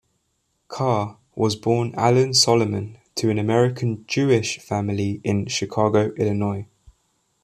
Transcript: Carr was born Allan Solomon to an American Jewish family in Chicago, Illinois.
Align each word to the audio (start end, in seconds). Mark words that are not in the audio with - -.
Carr 0.67 1.19
was 1.35 1.55
born 1.55 1.93
Allan 1.93 2.33
Solomon 2.33 2.97
to 3.13 3.29
an 3.29 3.37
American 3.37 4.03
Jewish 4.07 4.57
family 4.57 5.21
in 5.23 5.45
Chicago, 5.45 6.11
Illinois. 6.15 6.65